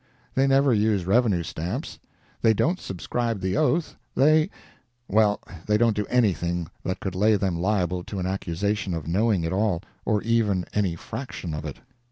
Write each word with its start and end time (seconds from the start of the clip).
They 0.33 0.47
never 0.47 0.73
use 0.73 1.05
revenue 1.05 1.43
stamps—they 1.43 2.55
don't 2.55 2.79
subscribe 2.79 3.39
the 3.39 3.55
oath, 3.55 3.97
they—well, 4.15 5.39
they 5.67 5.77
don't 5.77 5.95
do 5.95 6.07
anything 6.07 6.65
that 6.83 6.99
could 6.99 7.13
lay 7.13 7.35
them 7.35 7.59
liable 7.61 8.03
to 8.05 8.17
an 8.17 8.25
accusation 8.25 8.95
of 8.95 9.05
knowing 9.07 9.43
it 9.43 9.53
all, 9.53 9.83
or 10.03 10.23
even 10.23 10.65
any 10.73 10.95
fraction 10.95 11.53
of 11.53 11.65
it. 11.65 11.81